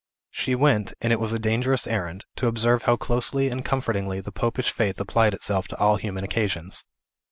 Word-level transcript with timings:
She 0.31 0.55
went 0.55 0.93
and 0.99 1.13
it 1.13 1.19
was 1.19 1.31
a 1.31 1.37
dangerous 1.37 1.85
errand 1.85 2.25
to 2.37 2.47
observe 2.47 2.81
how 2.81 2.95
closely 2.95 3.49
and 3.49 3.63
comfortingly 3.63 4.19
the 4.19 4.31
popish 4.31 4.71
faith 4.71 4.99
applied 4.99 5.35
itself 5.35 5.67
to 5.67 5.77
all 5.77 5.97
human 5.97 6.23
occasions. 6.23 6.83